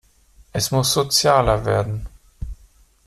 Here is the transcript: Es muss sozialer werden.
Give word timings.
Es 0.51 0.71
muss 0.71 0.93
sozialer 0.93 1.63
werden. 1.63 2.07